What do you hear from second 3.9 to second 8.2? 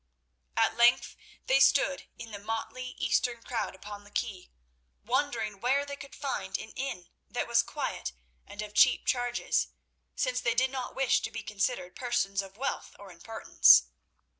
the quay, wondering where they could find an inn that was quiet